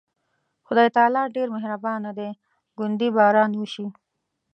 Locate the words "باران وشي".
3.17-3.85